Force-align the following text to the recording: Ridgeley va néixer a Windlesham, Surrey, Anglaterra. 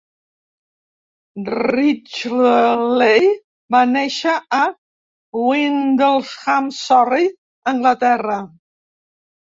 Ridgeley 1.73 3.27
va 3.75 3.81
néixer 3.91 4.33
a 4.59 4.61
Windlesham, 5.43 6.73
Surrey, 6.79 7.33
Anglaterra. 7.75 8.41